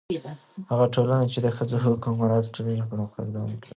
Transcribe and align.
هغه 0.71 0.85
ټولنه 0.95 1.25
چې 1.33 1.39
د 1.45 1.47
ښځو 1.57 1.75
حقونه 1.83 2.17
مراعتوي، 2.19 2.51
ټولنیز 2.55 2.85
پرمختګ 2.91 3.25
دوام 3.33 3.49
لري. 3.55 3.67